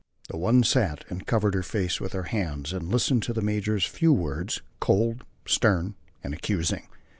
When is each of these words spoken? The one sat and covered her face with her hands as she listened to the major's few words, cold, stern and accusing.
The 0.31 0.37
one 0.37 0.63
sat 0.63 1.05
and 1.11 1.27
covered 1.27 1.53
her 1.53 1.61
face 1.61 2.01
with 2.01 2.13
her 2.13 2.23
hands 2.23 2.73
as 2.73 2.81
she 2.81 2.87
listened 2.87 3.21
to 3.21 3.33
the 3.33 3.41
major's 3.43 3.85
few 3.85 4.11
words, 4.11 4.63
cold, 4.79 5.23
stern 5.45 5.93
and 6.23 6.33
accusing. 6.33 6.87